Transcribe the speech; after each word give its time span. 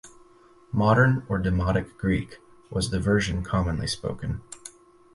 Modern 0.71 1.27
or 1.29 1.37
Demotic 1.39 1.95
Greek 1.99 2.39
was 2.71 2.89
the 2.89 2.99
version 2.99 3.43
commonly 3.43 3.85
spoken. 3.85 4.41